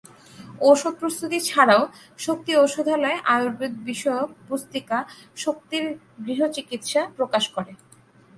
ঔষধ 0.61 0.93
প্রস্তুতি 0.99 1.39
ছাড়াও 1.41 1.81
শক্তি 2.19 2.51
ঔষধালয় 2.55 3.17
আয়ুর্বেদ 3.25 3.73
বিষয়ক 3.83 4.29
পুস্তিকা 4.47 4.97
"শক্তির 5.37 5.85
গৃহ 6.25 6.39
চিকিৎসা" 6.55 7.01
প্রকাশ 7.17 7.43
করে। 7.49 7.71